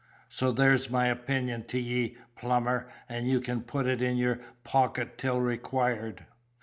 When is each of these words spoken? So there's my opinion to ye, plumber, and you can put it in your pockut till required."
So 0.29 0.51
there's 0.51 0.89
my 0.89 1.09
opinion 1.09 1.65
to 1.67 1.79
ye, 1.79 2.17
plumber, 2.35 2.91
and 3.07 3.27
you 3.29 3.39
can 3.39 3.61
put 3.61 3.85
it 3.85 4.01
in 4.01 4.17
your 4.17 4.39
pockut 4.65 5.15
till 5.19 5.39
required." 5.39 6.25